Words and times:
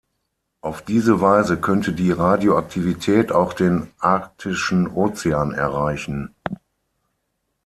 Auf 0.61 0.81
diese 0.81 1.21
Weise 1.21 1.57
könnte 1.61 1.93
die 1.93 2.11
Radioaktivität 2.11 3.31
auch 3.31 3.53
den 3.53 3.91
Arktischen 3.99 4.87
Ozean 4.87 5.51
erreichen. 5.51 6.33